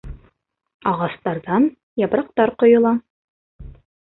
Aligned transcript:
Ағастарҙан 0.91 1.67
япраҡтар 2.05 2.55
ҡойола. 2.65 2.95